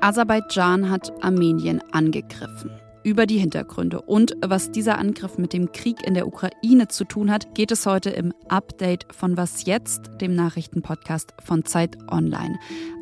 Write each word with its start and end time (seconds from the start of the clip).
Aserbaidschan 0.00 0.88
hat 0.88 1.12
Armenien 1.20 1.82
angegriffen. 1.90 2.70
Über 3.02 3.26
die 3.26 3.38
Hintergründe 3.38 4.00
und 4.00 4.36
was 4.40 4.70
dieser 4.70 4.98
Angriff 4.98 5.36
mit 5.36 5.52
dem 5.52 5.72
Krieg 5.72 6.06
in 6.06 6.14
der 6.14 6.28
Ukraine 6.28 6.86
zu 6.86 7.04
tun 7.04 7.32
hat, 7.32 7.56
geht 7.56 7.72
es 7.72 7.86
heute 7.86 8.10
im 8.10 8.32
Update 8.46 9.06
von 9.12 9.36
Was 9.36 9.64
jetzt, 9.64 10.10
dem 10.20 10.36
Nachrichtenpodcast 10.36 11.34
von 11.44 11.64
Zeit 11.64 11.98
Online. 12.08 12.56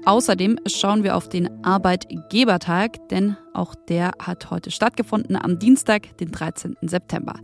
Außerdem 0.06 0.58
schauen 0.66 1.04
wir 1.04 1.14
auf 1.14 1.28
den 1.28 1.62
Arbeitgebertag, 1.62 3.06
denn 3.10 3.36
auch 3.52 3.74
der 3.74 4.12
hat 4.18 4.50
heute 4.50 4.70
stattgefunden 4.70 5.36
am 5.36 5.58
Dienstag, 5.58 6.16
den 6.16 6.30
13. 6.30 6.78
September. 6.80 7.34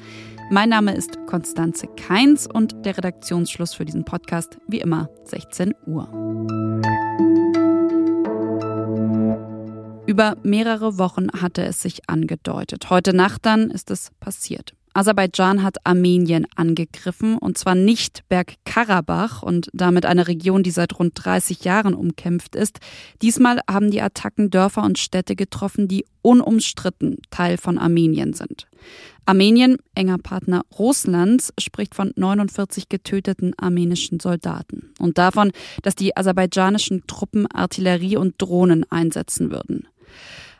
Mein 0.48 0.68
Name 0.68 0.94
ist 0.94 1.18
Konstanze 1.26 1.88
Keins 1.88 2.46
und 2.46 2.84
der 2.86 2.96
Redaktionsschluss 2.96 3.74
für 3.74 3.84
diesen 3.84 4.04
Podcast 4.04 4.58
wie 4.68 4.78
immer 4.78 5.10
16 5.24 5.74
Uhr. 5.86 6.08
Über 10.06 10.36
mehrere 10.44 10.98
Wochen 10.98 11.26
hatte 11.32 11.64
es 11.64 11.82
sich 11.82 12.08
angedeutet. 12.08 12.90
Heute 12.90 13.12
Nacht 13.12 13.44
dann 13.44 13.70
ist 13.70 13.90
es 13.90 14.12
passiert. 14.20 14.76
Aserbaidschan 14.96 15.62
hat 15.62 15.76
Armenien 15.84 16.46
angegriffen 16.56 17.36
und 17.36 17.58
zwar 17.58 17.74
nicht 17.74 18.26
Bergkarabach 18.30 19.42
und 19.42 19.68
damit 19.74 20.06
eine 20.06 20.26
Region, 20.26 20.62
die 20.62 20.70
seit 20.70 20.98
rund 20.98 21.12
30 21.14 21.64
Jahren 21.64 21.92
umkämpft 21.92 22.56
ist. 22.56 22.78
Diesmal 23.20 23.60
haben 23.70 23.90
die 23.90 24.00
Attacken 24.00 24.48
Dörfer 24.48 24.82
und 24.84 24.98
Städte 24.98 25.36
getroffen, 25.36 25.86
die 25.86 26.06
unumstritten 26.22 27.18
Teil 27.30 27.58
von 27.58 27.76
Armenien 27.76 28.32
sind. 28.32 28.68
Armenien, 29.26 29.76
enger 29.94 30.18
Partner 30.18 30.62
Russlands, 30.78 31.52
spricht 31.60 31.94
von 31.94 32.12
49 32.16 32.88
getöteten 32.88 33.52
armenischen 33.58 34.18
Soldaten 34.18 34.94
und 34.98 35.18
davon, 35.18 35.52
dass 35.82 35.94
die 35.94 36.16
aserbaidschanischen 36.16 37.06
Truppen 37.06 37.46
Artillerie 37.50 38.16
und 38.16 38.36
Drohnen 38.38 38.90
einsetzen 38.90 39.50
würden. 39.50 39.88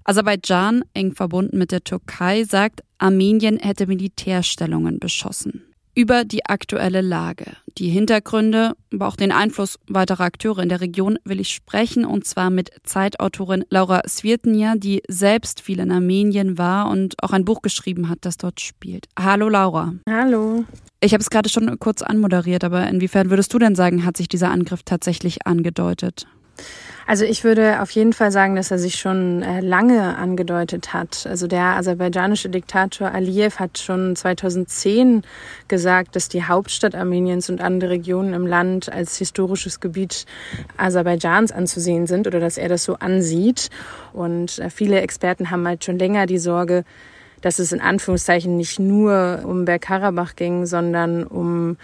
Aserbaidschan, 0.09 0.85
eng 0.95 1.15
verbunden 1.15 1.59
mit 1.59 1.73
der 1.73 1.83
Türkei, 1.83 2.45
sagt, 2.45 2.83
Armenien 2.99 3.59
hätte 3.59 3.89
Militärstellungen 3.89 5.01
beschossen. 5.01 5.65
Über 5.97 6.25
die 6.25 6.47
aktuelle 6.47 7.01
Lage, 7.01 7.57
die 7.79 7.89
Hintergründe, 7.89 8.75
aber 8.93 9.09
auch 9.09 9.17
den 9.17 9.33
Einfluss 9.33 9.79
weiterer 9.89 10.25
Akteure 10.25 10.61
in 10.61 10.69
der 10.69 10.81
Region 10.81 11.19
will 11.25 11.41
ich 11.41 11.49
sprechen 11.49 12.05
und 12.05 12.25
zwar 12.25 12.51
mit 12.51 12.71
Zeitautorin 12.85 13.65
Laura 13.71 14.03
Svirtnia, 14.07 14.75
die 14.77 15.03
selbst 15.09 15.61
viel 15.61 15.81
in 15.81 15.91
Armenien 15.91 16.57
war 16.57 16.89
und 16.89 17.21
auch 17.23 17.33
ein 17.33 17.45
Buch 17.45 17.63
geschrieben 17.63 18.09
hat, 18.09 18.19
das 18.21 18.37
dort 18.37 18.61
spielt. 18.61 19.07
Hallo 19.19 19.49
Laura. 19.49 19.95
Hallo. 20.09 20.65
Ich 21.01 21.15
habe 21.15 21.23
es 21.23 21.31
gerade 21.31 21.49
schon 21.49 21.79
kurz 21.81 22.03
anmoderiert, 22.03 22.63
aber 22.63 22.87
inwiefern 22.87 23.31
würdest 23.31 23.53
du 23.55 23.59
denn 23.59 23.75
sagen, 23.75 24.05
hat 24.05 24.19
sich 24.19 24.29
dieser 24.29 24.51
Angriff 24.51 24.83
tatsächlich 24.85 25.47
angedeutet? 25.47 26.27
Also 27.09 27.25
ich 27.25 27.45
würde 27.45 27.81
auf 27.81 27.93
jeden 27.93 28.13
Fall 28.13 28.33
sagen, 28.33 28.57
dass 28.57 28.73
er 28.73 28.79
sich 28.79 28.97
schon 28.97 29.43
äh, 29.43 29.61
lange 29.61 30.17
angedeutet 30.17 30.93
hat. 30.93 31.25
Also 31.31 31.47
der 31.47 31.77
aserbaidschanische 31.77 32.49
Diktator 32.49 33.13
Aliyev 33.13 33.61
hat 33.61 33.79
schon 33.79 34.17
2010 34.17 35.23
gesagt, 35.69 36.17
dass 36.17 36.29
die 36.29 36.43
Hauptstadt 36.43 36.97
Armeniens 36.97 37.49
und 37.49 37.61
andere 37.61 37.91
Regionen 37.91 38.35
im 38.35 38.45
Land 38.45 38.93
als 38.93 39.19
historisches 39.19 39.79
Gebiet 39.79 40.27
Aserbaidschans 40.79 41.53
anzusehen 41.53 42.09
sind 42.09 42.27
oder 42.27 42.41
dass 42.41 42.59
er 42.59 42.69
das 42.69 42.83
so 42.83 42.95
ansieht. 42.95 43.71
Und 44.13 44.59
äh, 44.59 44.69
viele 44.69 45.01
Experten 45.01 45.53
haben 45.53 45.65
halt 45.65 45.85
schon 45.85 46.01
länger 46.01 46.27
die 46.27 46.39
Sorge, 46.39 46.83
dass 47.41 47.61
es 47.61 47.71
in 47.71 47.81
Anführungszeichen 47.81 48.57
nicht 48.57 48.81
nur 48.81 49.43
um 49.45 49.65
Bergkarabach 49.65 50.35
ging, 50.35 50.67
sondern 50.67 51.23
um 51.23 51.77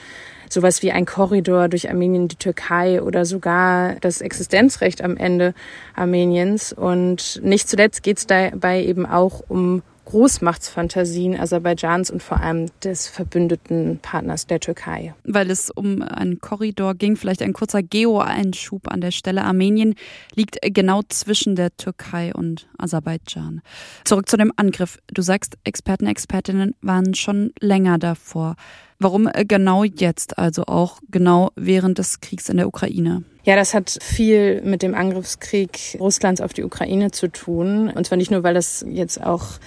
sowas 0.53 0.83
wie 0.83 0.92
ein 0.92 1.06
Korridor 1.06 1.69
durch 1.69 1.91
Armenien, 1.91 2.28
die 2.28 2.36
Türkei 2.36 3.03
oder 3.03 3.25
sogar 3.25 3.97
das 4.00 4.20
Existenzrecht 4.20 5.03
am 5.03 5.17
Ende 5.17 5.55
Armeniens. 5.95 6.72
Und 6.72 7.41
nicht 7.42 7.69
zuletzt 7.69 8.03
geht 8.03 8.19
es 8.19 8.27
dabei 8.27 8.84
eben 8.84 9.06
auch 9.06 9.42
um 9.48 9.83
Großmachtsfantasien 10.05 11.39
Aserbaidschans 11.39 12.11
und 12.11 12.23
vor 12.23 12.40
allem 12.40 12.67
des 12.83 13.08
verbündeten 13.08 13.98
Partners 14.02 14.46
der 14.46 14.61
Türkei. 14.61 15.14
Weil 15.24 15.51
es 15.51 15.70
um 15.70 16.02
einen 16.02 16.40
Korridor 16.40 16.95
ging, 16.95 17.17
vielleicht 17.17 17.42
ein 17.42 17.52
kurzer 17.52 17.83
Geo-Einschub 17.83 18.89
an 18.89 19.01
der 19.01 19.11
Stelle. 19.11 19.45
Armenien 19.45 19.95
liegt 20.35 20.58
genau 20.62 21.02
zwischen 21.08 21.57
der 21.57 21.77
Türkei 21.77 22.35
und 22.35 22.68
Aserbaidschan. 22.79 23.62
Zurück 24.05 24.29
zu 24.29 24.36
dem 24.36 24.52
Angriff. 24.57 24.98
Du 25.12 25.23
sagst, 25.23 25.57
Experten, 25.64 26.07
Expertinnen 26.07 26.74
waren 26.83 27.14
schon 27.14 27.52
länger 27.61 27.98
davor. 27.98 28.57
Warum 28.98 29.29
genau 29.48 29.85
jetzt, 29.85 30.39
also 30.39 30.64
auch 30.67 30.98
genau 31.11 31.51
während 31.57 31.98
des 31.98 32.20
Kriegs 32.20 32.48
in 32.48 32.57
der 32.57 32.68
Ukraine? 32.68 33.24
Ja, 33.45 33.57
das 33.57 33.75
hat 33.75 33.98
viel 34.01 34.63
mit 34.63 34.83
dem 34.83 34.95
Angriffskrieg 34.95 35.97
Russlands 35.98 36.41
auf 36.41 36.53
die 36.53 36.63
Ukraine 36.63 37.11
zu 37.11 37.27
tun. 37.27 37.91
Und 37.91 38.07
zwar 38.07 38.17
nicht 38.17 38.30
nur, 38.30 38.45
weil 38.45 38.55
das 38.55 38.85
jetzt 38.89 39.23
auch 39.23 39.58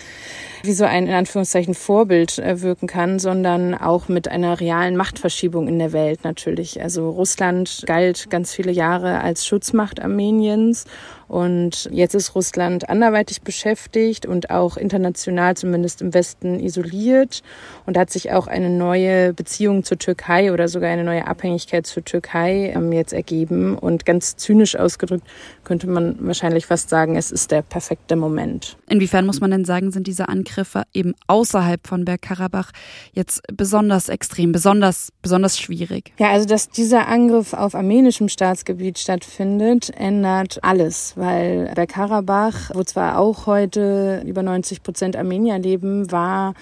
wie 0.64 0.72
so 0.72 0.86
ein 0.86 1.08
in 1.08 1.14
Anführungszeichen 1.14 1.74
Vorbild 1.74 2.40
äh, 2.40 2.62
wirken 2.62 2.88
kann, 2.88 3.20
sondern 3.20 3.76
auch 3.76 4.08
mit 4.08 4.30
einer 4.30 4.60
realen 4.60 4.96
Machtverschiebung 4.96 5.68
in 5.68 5.78
der 5.78 5.92
Welt 5.92 6.24
natürlich. 6.24 6.82
Also 6.82 7.10
Russland 7.10 7.84
galt 7.86 8.30
ganz 8.30 8.54
viele 8.54 8.72
Jahre 8.72 9.20
als 9.22 9.46
Schutzmacht 9.46 10.02
Armeniens 10.02 10.86
und 11.28 11.90
jetzt 11.92 12.14
ist 12.14 12.36
Russland 12.36 12.90
anderweitig 12.90 13.42
beschäftigt 13.42 14.26
und 14.26 14.52
auch 14.52 14.78
international, 14.78 15.58
zumindest 15.58 16.02
im 16.02 16.14
Westen, 16.14 16.60
isoliert. 16.60 17.42
Und 17.86 17.98
hat 17.98 18.12
sich 18.12 18.32
auch 18.32 18.48
eine 18.48 18.70
neue 18.70 19.34
Beziehung 19.34 19.84
zur 19.84 19.98
Türkei 19.98 20.52
oder 20.52 20.68
sogar 20.68 20.90
eine 20.90 21.04
neue 21.04 21.26
Abhängigkeit 21.28 21.88
zur 21.88 22.04
Türkei 22.04 22.72
ähm, 22.76 22.92
jetzt 22.92 23.14
ergeben. 23.14 23.78
Und 23.78 24.06
ganz 24.06 24.36
zynisch 24.36 24.76
ausgedrückt 24.76 25.26
könnte 25.64 25.88
man 25.88 26.16
wahrscheinlich 26.20 26.68
fast 26.68 26.90
sagen, 26.90 27.16
es 27.16 27.32
ist 27.32 27.52
der 27.52 27.64
perfekte 27.64 28.16
Moment. 28.16 28.78
Inwiefern 28.88 29.26
muss 29.26 29.42
man 29.42 29.52
denn 29.52 29.66
sagen, 29.66 29.92
sind 29.92 30.08
diese 30.08 30.30
Angriffe 30.30 30.84
eben 30.94 31.16
außerhalb 31.28 31.88
von 31.88 32.06
Bergkarabach 32.06 32.72
jetzt 33.14 33.42
besonders 33.52 34.10
extrem, 34.10 34.52
besonders, 34.52 35.12
besonders 35.22 35.60
schwierig? 35.60 36.14
Ja, 36.20 36.32
also 36.32 36.48
dass 36.48 36.70
dieser 36.70 37.08
Angriff 37.08 37.54
auf 37.54 37.74
armenischem 37.74 38.30
Staatsgebiet 38.30 39.00
stattfindet, 39.00 39.92
ändert 39.98 40.64
alles 40.64 41.15
weil 41.16 41.72
Bergkarabach, 41.76 42.72
wo 42.74 42.84
zwar 42.84 43.18
auch 43.18 43.48
heute 43.48 44.24
über 44.26 44.44
90 44.44 44.84
Prozent 44.84 45.16
Armenier 45.16 45.60
leben, 45.60 46.12
war 46.12 46.54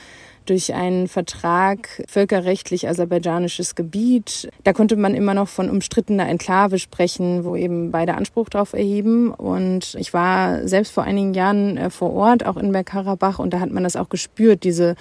durch 0.46 0.74
einen 0.74 1.08
Vertrag 1.08 2.04
völkerrechtlich 2.08 2.88
aserbaidschanisches 2.88 3.76
Gebiet. 3.76 4.50
Da 4.64 4.74
konnte 4.74 4.96
man 4.96 5.16
immer 5.16 5.34
noch 5.34 5.48
von 5.48 5.70
umstrittener 5.70 6.28
Enklave 6.28 6.80
sprechen, 6.80 7.46
wo 7.46 7.56
eben 7.56 7.92
beide 7.92 8.16
Anspruch 8.16 8.50
drauf 8.50 8.74
erheben. 8.74 9.32
Und 9.32 9.96
ich 9.96 10.14
war 10.14 10.68
selbst 10.68 10.92
vor 10.92 11.04
einigen 11.04 11.34
Jahren 11.34 11.78
äh, 11.78 11.90
vor 11.90 12.14
Ort, 12.14 12.46
auch 12.46 12.58
in 12.58 12.72
Bergkarabach, 12.72 13.40
und 13.40 13.54
da 13.54 13.60
hat 13.60 13.72
man 13.72 13.84
das 13.84 13.96
auch 13.96 14.10
gespürt, 14.10 14.64
diese 14.64 14.96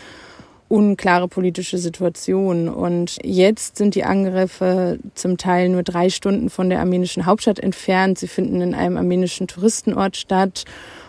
unklare 0.72 1.28
politische 1.28 1.76
Situation. 1.76 2.70
Und 2.70 3.18
jetzt 3.22 3.76
sind 3.76 3.94
die 3.94 4.04
Angriffe 4.04 4.98
zum 5.14 5.36
Teil 5.36 5.68
nur 5.68 5.82
drei 5.82 6.08
Stunden 6.08 6.48
von 6.48 6.70
der 6.70 6.80
armenischen 6.80 7.26
Hauptstadt 7.26 7.58
entfernt. 7.58 8.18
Sie 8.18 8.26
finden 8.26 8.62
in 8.62 8.74
einem 8.74 8.96
armenischen 8.96 9.46
Touristenort 9.48 10.16
statt 10.16 10.64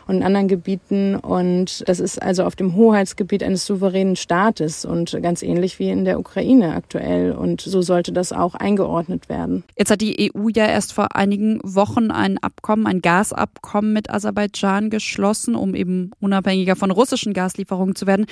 und 0.06 0.18
in 0.18 0.24
anderen 0.24 0.50
Gebieten. 0.50 1.16
Und 1.16 1.88
das 1.88 2.02
ist 2.02 2.22
also 2.22 2.44
auf 2.44 2.58
dem 2.58 2.76
Hoheitsgebiet 2.76 3.42
eines 3.42 3.66
souveränen 3.66 4.18
Staates 4.18 4.84
und 4.84 5.18
ganz 5.22 5.42
ähnlich 5.42 5.80
wie 5.80 5.90
in 5.90 6.04
der 6.04 6.20
Ukraine 6.20 6.76
aktuell. 6.76 7.32
Und 7.32 7.62
so 7.62 7.82
sollte 7.82 8.12
das 8.12 8.34
auch 8.34 8.56
eingeordnet 8.56 9.30
werden. 9.30 9.64
Jetzt 9.78 9.92
hat 9.92 10.02
die 10.02 10.30
EU 10.36 10.50
ja 10.54 10.66
erst 10.66 10.92
vor 10.92 11.16
einigen 11.16 11.62
Wochen 11.64 12.12
ein 12.12 12.38
Abkommen, 12.38 12.86
ein 12.86 13.02
Gasabkommen 13.02 13.94
mit 13.94 14.10
Aserbaidschan 14.10 14.90
geschlossen, 14.90 15.56
um 15.56 15.74
eben 15.74 16.12
unabhängiger 16.20 16.76
von 16.76 16.92
russischen 16.92 17.32
Gaslieferungen 17.34 17.96
zu 17.96 18.08
werden. 18.08 18.26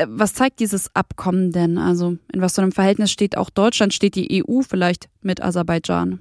Äh, 0.00 0.06
was 0.08 0.34
zeigt 0.34 0.60
dieses 0.60 0.94
Abkommen 0.94 1.52
denn? 1.52 1.78
Also 1.78 2.16
in 2.32 2.40
was 2.40 2.54
für 2.54 2.62
einem 2.62 2.72
Verhältnis 2.72 3.10
steht 3.10 3.36
auch 3.36 3.50
Deutschland, 3.50 3.94
steht 3.94 4.14
die 4.14 4.42
EU 4.44 4.62
vielleicht 4.62 5.08
mit 5.22 5.42
Aserbaidschan? 5.42 6.20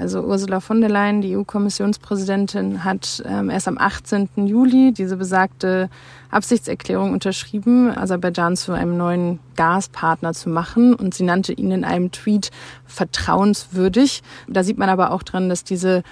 Also 0.00 0.20
Ursula 0.20 0.60
von 0.60 0.80
der 0.80 0.90
Leyen, 0.90 1.22
die 1.22 1.36
EU-Kommissionspräsidentin, 1.36 2.84
hat 2.84 3.20
ähm, 3.26 3.50
erst 3.50 3.66
am 3.66 3.78
18. 3.78 4.46
Juli 4.46 4.92
diese 4.92 5.16
besagte 5.16 5.90
Absichtserklärung 6.30 7.12
unterschrieben, 7.12 7.90
Aserbaidschan 7.90 8.56
zu 8.56 8.74
einem 8.74 8.96
neuen 8.96 9.40
Gaspartner 9.56 10.34
zu 10.34 10.50
machen. 10.50 10.94
Und 10.94 11.14
sie 11.14 11.24
nannte 11.24 11.52
ihn 11.52 11.72
in 11.72 11.84
einem 11.84 12.12
Tweet 12.12 12.52
vertrauenswürdig. 12.86 14.22
Da 14.46 14.62
sieht 14.62 14.78
man 14.78 14.88
aber 14.88 15.10
auch 15.10 15.24
dran, 15.24 15.48
dass 15.48 15.64
diese 15.64 16.04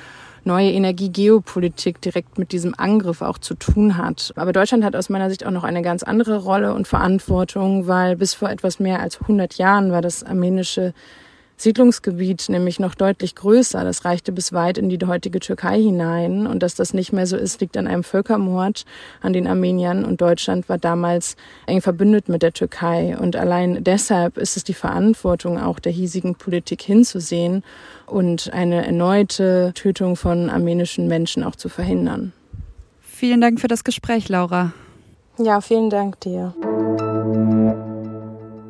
neue 0.47 0.71
Energiegeopolitik 0.71 2.01
direkt 2.01 2.39
mit 2.39 2.53
diesem 2.53 2.75
Angriff 2.77 3.21
auch 3.23 3.39
zu 3.39 3.55
tun 3.55 3.97
hat. 3.97 4.33
Aber 4.37 4.53
Deutschland 4.53 4.85
hat 4.85 4.97
aus 4.97 5.09
meiner 5.09 5.29
Sicht 5.29 5.45
auch 5.45 5.51
noch 5.51 5.65
eine 5.65 5.83
ganz 5.83 6.03
andere 6.03 6.39
Rolle 6.39 6.73
und 6.73 6.89
Verantwortung, 6.89 7.87
weil 7.87 8.17
bis 8.17 8.35
vor 8.35 8.51
etwas 8.51 8.79
mehr 8.79 9.01
als 9.01 9.21
100 9.21 9.55
Jahren 9.59 9.93
war 9.93 10.03
das 10.03 10.23
armenische 10.23 10.95
Siedlungsgebiet 11.59 12.51
nämlich 12.51 12.79
noch 12.79 12.95
deutlich 12.95 13.35
größer. 13.35 13.83
Das 13.83 14.05
reichte 14.05 14.31
bis 14.31 14.53
weit 14.53 14.77
in 14.77 14.91
die 14.91 14.99
heutige 15.07 15.41
Türkei 15.41 15.81
hinein. 15.81 16.47
Und 16.47 16.63
dass 16.63 16.75
das 16.75 16.93
nicht 16.93 17.13
mehr 17.13 17.27
so 17.27 17.37
ist, 17.37 17.61
liegt 17.63 17.79
an 17.79 17.87
einem 17.87 18.05
Völkermord 18.05 18.85
an 19.23 19.33
den 19.33 19.47
Armeniern. 19.47 20.05
Und 20.05 20.21
Deutschland 20.21 20.69
war 20.69 20.77
damals 20.77 21.37
eng 21.67 21.81
verbündet 21.81 22.29
mit 22.29 22.43
der 22.43 22.53
Türkei. 22.53 23.17
Und 23.19 23.37
allein 23.37 23.83
deshalb 23.83 24.37
ist 24.37 24.59
es 24.59 24.65
die 24.65 24.75
Verantwortung 24.75 25.59
auch 25.59 25.79
der 25.79 25.93
hiesigen 25.93 26.35
Politik 26.35 26.83
hinzusehen 26.83 27.65
und 28.05 28.53
eine 28.53 28.85
erneute 28.85 29.73
Tötung 29.75 30.17
von 30.17 30.51
armenischen 30.51 31.09
Menschen 31.09 31.43
auch 31.43 31.57
zu 31.57 31.71
verhindern. 31.71 32.33
Vielen 33.01 33.41
Dank 33.41 33.61
für 33.61 33.69
das 33.69 33.83
Gespräch, 33.83 34.29
Laura. 34.29 34.75
Ja, 35.39 35.63
vielen 35.63 35.89
Dank 35.89 36.21
dir. 36.21 36.55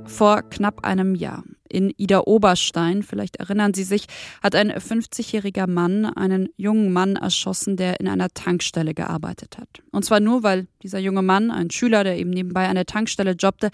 Vor 0.06 0.42
knapp 0.42 0.84
einem 0.84 1.16
Jahr 1.16 1.42
in 1.68 1.92
Ida 1.96 2.20
Oberstein, 2.20 3.02
vielleicht 3.02 3.36
erinnern 3.36 3.74
Sie 3.74 3.84
sich, 3.84 4.06
hat 4.42 4.54
ein 4.54 4.70
50-jähriger 4.70 5.66
Mann 5.66 6.04
einen 6.04 6.48
jungen 6.56 6.92
Mann 6.92 7.16
erschossen, 7.16 7.76
der 7.76 8.00
in 8.00 8.08
einer 8.08 8.28
Tankstelle 8.30 8.94
gearbeitet 8.94 9.58
hat. 9.58 9.68
Und 9.92 10.04
zwar 10.04 10.20
nur, 10.20 10.42
weil 10.42 10.66
dieser 10.82 10.98
junge 10.98 11.22
Mann, 11.22 11.50
ein 11.50 11.70
Schüler, 11.70 12.04
der 12.04 12.18
eben 12.18 12.30
nebenbei 12.30 12.68
an 12.68 12.74
der 12.74 12.86
Tankstelle 12.86 13.32
jobbte, 13.32 13.70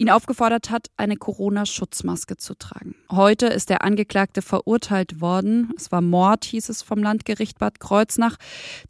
ihn 0.00 0.10
aufgefordert 0.10 0.70
hat, 0.70 0.86
eine 0.96 1.16
Corona-Schutzmaske 1.16 2.38
zu 2.38 2.54
tragen. 2.54 2.94
Heute 3.10 3.46
ist 3.46 3.68
der 3.68 3.84
Angeklagte 3.84 4.40
verurteilt 4.40 5.20
worden. 5.20 5.72
Es 5.76 5.92
war 5.92 6.00
Mord, 6.00 6.46
hieß 6.46 6.70
es 6.70 6.80
vom 6.82 7.02
Landgericht 7.02 7.58
Bad 7.58 7.80
Kreuznach. 7.80 8.36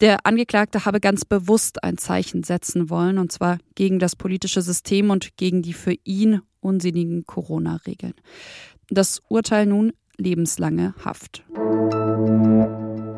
Der 0.00 0.24
Angeklagte 0.24 0.84
habe 0.84 1.00
ganz 1.00 1.24
bewusst 1.24 1.82
ein 1.82 1.98
Zeichen 1.98 2.44
setzen 2.44 2.90
wollen, 2.90 3.18
und 3.18 3.32
zwar 3.32 3.58
gegen 3.74 3.98
das 3.98 4.14
politische 4.14 4.62
System 4.62 5.10
und 5.10 5.36
gegen 5.36 5.62
die 5.62 5.72
für 5.72 5.94
ihn 6.04 6.42
unsinnigen 6.60 7.24
Corona-Regeln. 7.26 8.14
Das 8.88 9.22
Urteil 9.28 9.66
nun 9.66 9.92
lebenslange 10.16 10.94
Haft. 11.04 11.42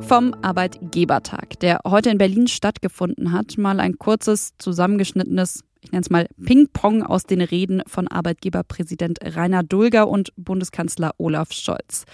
Vom 0.01 0.35
Arbeitgebertag, 0.43 1.59
der 1.61 1.81
heute 1.87 2.11
in 2.11 2.19
Berlin 2.19 2.49
stattgefunden 2.49 3.33
hat, 3.33 3.57
mal 3.57 3.81
ein 3.81 3.99
kurzes, 3.99 4.53
zusammengeschnittenes 4.59 5.65
ich 5.85 5.91
nenne 5.91 6.03
es 6.03 6.11
mal 6.11 6.29
Ping-Pong 6.45 7.03
aus 7.03 7.25
den 7.25 7.41
Reden 7.41 7.83
von 7.89 8.07
Arbeitgeberpräsident 8.07 9.19
Rainer 9.21 9.65
Dulger 9.65 10.07
und 10.07 10.33
Bundeskanzler 10.37 11.13
Olaf 11.19 11.53
Scholz. 11.53 12.05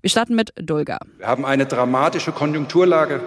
Wir 0.00 0.08
starten 0.08 0.34
mit 0.34 0.54
Dulger. 0.56 0.98
Wir 1.18 1.26
haben 1.26 1.44
eine 1.44 1.66
dramatische 1.66 2.32
Konjunkturlage. 2.32 3.20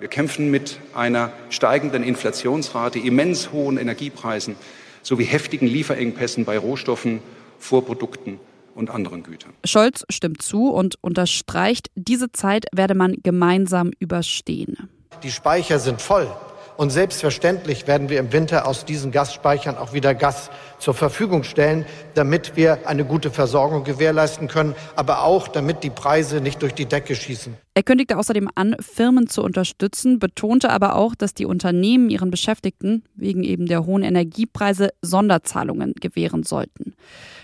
Wir 0.00 0.08
kämpfen 0.08 0.50
mit 0.50 0.80
einer 0.92 1.32
steigenden 1.50 2.02
Inflationsrate, 2.02 2.98
immens 2.98 3.52
hohen 3.52 3.78
Energiepreisen 3.78 4.56
sowie 5.04 5.24
heftigen 5.24 5.68
Lieferengpässen 5.68 6.44
bei 6.44 6.58
Rohstoffen, 6.58 7.20
Vorprodukten 7.60 8.40
und 8.74 8.90
anderen 8.90 9.22
Gütern. 9.22 9.52
Scholz 9.64 10.04
stimmt 10.10 10.42
zu 10.42 10.70
und 10.70 10.96
unterstreicht, 11.00 11.90
diese 11.94 12.32
Zeit 12.32 12.66
werde 12.72 12.96
man 12.96 13.14
gemeinsam 13.22 13.92
überstehen. 14.00 14.88
Die 15.22 15.30
Speicher 15.30 15.78
sind 15.78 16.02
voll. 16.02 16.28
Und 16.76 16.90
selbstverständlich 16.90 17.86
werden 17.86 18.08
wir 18.08 18.18
im 18.18 18.32
Winter 18.32 18.66
aus 18.66 18.84
diesen 18.84 19.12
Gasspeichern 19.12 19.76
auch 19.76 19.92
wieder 19.92 20.12
Gas 20.12 20.50
zur 20.78 20.94
Verfügung 20.94 21.44
stellen, 21.44 21.86
damit 22.14 22.56
wir 22.56 22.88
eine 22.88 23.04
gute 23.04 23.30
Versorgung 23.30 23.84
gewährleisten 23.84 24.48
können, 24.48 24.74
aber 24.96 25.22
auch 25.22 25.46
damit 25.46 25.84
die 25.84 25.90
Preise 25.90 26.40
nicht 26.40 26.62
durch 26.62 26.74
die 26.74 26.86
Decke 26.86 27.14
schießen. 27.14 27.54
Er 27.74 27.82
kündigte 27.84 28.18
außerdem 28.18 28.48
an, 28.56 28.74
Firmen 28.80 29.28
zu 29.28 29.42
unterstützen, 29.42 30.18
betonte 30.18 30.70
aber 30.70 30.96
auch, 30.96 31.14
dass 31.14 31.32
die 31.32 31.46
Unternehmen 31.46 32.10
ihren 32.10 32.32
Beschäftigten 32.32 33.04
wegen 33.14 33.44
eben 33.44 33.66
der 33.66 33.86
hohen 33.86 34.02
Energiepreise 34.02 34.90
Sonderzahlungen 35.00 35.94
gewähren 35.94 36.42
sollten. 36.42 36.94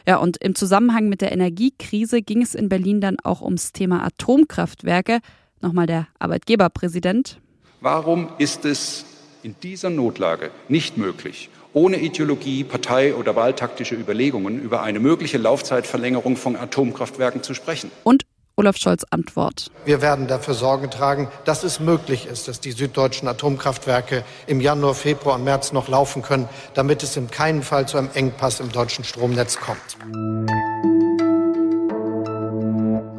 Ja, 0.08 0.16
und 0.16 0.38
im 0.38 0.56
Zusammenhang 0.56 1.08
mit 1.08 1.20
der 1.20 1.30
Energiekrise 1.30 2.20
ging 2.20 2.42
es 2.42 2.56
in 2.56 2.68
Berlin 2.68 3.00
dann 3.00 3.16
auch 3.22 3.42
ums 3.42 3.72
Thema 3.72 4.04
Atomkraftwerke. 4.04 5.20
Nochmal 5.60 5.86
der 5.86 6.08
Arbeitgeberpräsident. 6.18 7.38
Warum 7.80 8.30
ist 8.38 8.64
es 8.64 9.04
in 9.42 9.56
dieser 9.62 9.90
Notlage 9.90 10.50
nicht 10.68 10.96
möglich, 10.96 11.50
ohne 11.72 11.98
Ideologie, 11.98 12.64
Partei 12.64 13.14
oder 13.14 13.36
wahltaktische 13.36 13.94
Überlegungen 13.94 14.60
über 14.60 14.82
eine 14.82 15.00
mögliche 15.00 15.38
Laufzeitverlängerung 15.38 16.36
von 16.36 16.56
Atomkraftwerken 16.56 17.42
zu 17.42 17.54
sprechen. 17.54 17.90
Und 18.04 18.24
Olaf 18.56 18.76
Scholz 18.76 19.06
Antwort. 19.08 19.70
Wir 19.86 20.02
werden 20.02 20.26
dafür 20.26 20.52
Sorge 20.52 20.90
tragen, 20.90 21.28
dass 21.46 21.64
es 21.64 21.80
möglich 21.80 22.26
ist, 22.26 22.46
dass 22.46 22.60
die 22.60 22.72
süddeutschen 22.72 23.26
Atomkraftwerke 23.26 24.22
im 24.46 24.60
Januar, 24.60 24.94
Februar 24.94 25.36
und 25.36 25.44
März 25.44 25.72
noch 25.72 25.88
laufen 25.88 26.20
können, 26.20 26.46
damit 26.74 27.02
es 27.02 27.16
in 27.16 27.30
keinem 27.30 27.62
Fall 27.62 27.88
zu 27.88 27.96
einem 27.96 28.10
Engpass 28.12 28.60
im 28.60 28.70
deutschen 28.70 29.04
Stromnetz 29.04 29.58
kommt. 29.58 29.96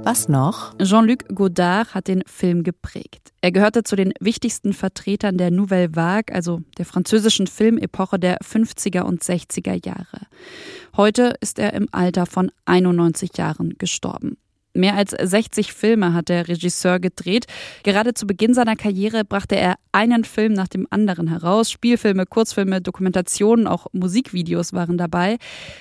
Was 0.03 0.27
noch? 0.27 0.75
Jean-Luc 0.79 1.27
Godard 1.35 1.93
hat 1.93 2.07
den 2.07 2.23
Film 2.25 2.63
geprägt. 2.63 3.31
Er 3.41 3.51
gehörte 3.51 3.83
zu 3.83 3.95
den 3.95 4.13
wichtigsten 4.19 4.73
Vertretern 4.73 5.37
der 5.37 5.51
Nouvelle 5.51 5.95
Vague, 5.95 6.33
also 6.33 6.61
der 6.79 6.85
französischen 6.85 7.45
Filmepoche 7.45 8.17
der 8.17 8.39
50er 8.39 9.01
und 9.01 9.21
60er 9.21 9.85
Jahre. 9.85 10.25
Heute 10.97 11.35
ist 11.39 11.59
er 11.59 11.73
im 11.73 11.87
Alter 11.91 12.25
von 12.25 12.51
91 12.65 13.37
Jahren 13.37 13.75
gestorben. 13.77 14.37
Mehr 14.73 14.95
als 14.95 15.11
60 15.11 15.73
Filme 15.73 16.13
hat 16.13 16.29
der 16.29 16.47
Regisseur 16.47 16.99
gedreht. 16.99 17.45
Gerade 17.83 18.13
zu 18.13 18.25
Beginn 18.25 18.53
seiner 18.53 18.75
Karriere 18.75 19.25
brachte 19.25 19.55
er 19.55 19.75
einen 19.91 20.23
Film 20.23 20.53
nach 20.53 20.69
dem 20.69 20.87
anderen 20.89 21.27
heraus. 21.27 21.69
Spielfilme, 21.69 22.25
Kurzfilme, 22.25 22.81
Dokumentationen, 22.81 23.67
auch 23.67 23.87
Musikvideos 23.91 24.71
waren 24.71 24.97
dabei. 24.97 25.37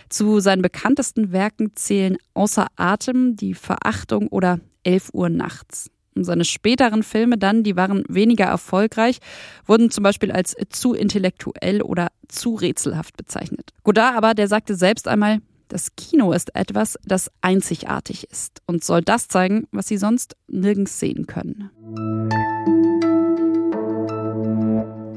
Zu 0.08 0.40
seinen 0.40 0.62
bekanntesten 0.62 1.30
Werken 1.30 1.76
zählen 1.76 2.16
Außer 2.34 2.66
Atem, 2.76 3.36
Die 3.36 3.54
Verachtung 3.54 4.26
oder 4.28 4.58
11 4.82 5.10
Uhr 5.12 5.28
nachts. 5.28 5.90
Und 6.16 6.24
seine 6.24 6.44
späteren 6.44 7.04
Filme 7.04 7.38
dann, 7.38 7.62
die 7.62 7.76
waren 7.76 8.02
weniger 8.08 8.46
erfolgreich, 8.46 9.18
wurden 9.66 9.90
zum 9.90 10.02
Beispiel 10.02 10.32
als 10.32 10.56
zu 10.70 10.94
intellektuell 10.94 11.82
oder 11.82 12.08
zu 12.26 12.56
rätselhaft 12.56 13.16
bezeichnet. 13.16 13.70
Godard 13.84 14.16
aber, 14.16 14.34
der 14.34 14.48
sagte 14.48 14.74
selbst 14.74 15.06
einmal, 15.06 15.40
das 15.70 15.96
Kino 15.96 16.32
ist 16.32 16.54
etwas, 16.54 16.98
das 17.04 17.30
einzigartig 17.40 18.30
ist 18.30 18.60
und 18.66 18.84
soll 18.84 19.00
das 19.00 19.28
zeigen, 19.28 19.66
was 19.72 19.88
Sie 19.88 19.96
sonst 19.96 20.36
nirgends 20.48 21.00
sehen 21.00 21.26
können. 21.26 21.70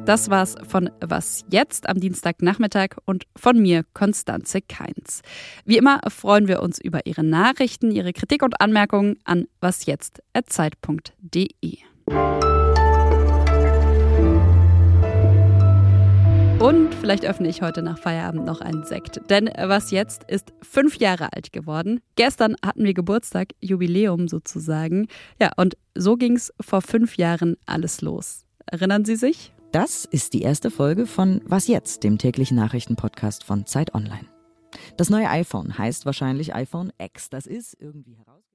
Das 0.05 0.29
war's 0.29 0.55
von 0.67 0.89
Was 0.99 1.45
jetzt 1.49 1.87
am 1.87 1.97
Dienstagnachmittag 1.99 2.97
und 3.05 3.23
von 3.37 3.61
mir, 3.61 3.85
Konstanze 3.93 4.59
Keins. 4.61 5.21
Wie 5.65 5.77
immer 5.77 6.01
freuen 6.09 6.49
wir 6.49 6.61
uns 6.61 6.77
über 6.79 7.05
Ihre 7.05 7.23
Nachrichten, 7.23 7.89
Ihre 7.89 8.11
Kritik 8.11 8.43
und 8.43 8.59
Anmerkungen 8.59 9.17
an 9.23 9.47
wasjetzt.zeit.de. 9.61 11.77
Und 16.63 16.95
vielleicht 16.95 17.25
öffne 17.25 17.49
ich 17.49 17.61
heute 17.61 17.81
nach 17.81 17.97
Feierabend 17.97 18.45
noch 18.45 18.61
einen 18.61 18.85
Sekt. 18.85 19.29
Denn 19.29 19.49
was 19.53 19.91
jetzt 19.91 20.23
ist 20.29 20.53
fünf 20.61 20.95
Jahre 20.95 21.33
alt 21.33 21.51
geworden. 21.51 21.99
Gestern 22.15 22.55
hatten 22.65 22.85
wir 22.85 22.93
Geburtstag, 22.93 23.49
Jubiläum 23.59 24.29
sozusagen. 24.29 25.09
Ja, 25.41 25.51
und 25.57 25.75
so 25.93 26.15
ging 26.15 26.37
es 26.37 26.53
vor 26.61 26.81
fünf 26.81 27.17
Jahren 27.17 27.57
alles 27.65 27.99
los. 27.99 28.45
Erinnern 28.65 29.03
Sie 29.03 29.17
sich? 29.17 29.53
Das 29.73 30.05
ist 30.05 30.31
die 30.31 30.43
erste 30.43 30.71
Folge 30.71 31.05
von 31.05 31.41
Was 31.43 31.67
jetzt, 31.67 32.05
dem 32.05 32.17
täglichen 32.17 32.55
Nachrichtenpodcast 32.55 33.43
von 33.43 33.65
Zeit 33.65 33.93
Online. 33.93 34.29
Das 34.95 35.09
neue 35.09 35.29
iPhone 35.29 35.77
heißt 35.77 36.05
wahrscheinlich 36.05 36.55
iPhone 36.55 36.93
X. 36.97 37.29
Das 37.29 37.45
ist 37.45 37.75
irgendwie 37.77 38.15
heraus. 38.15 38.52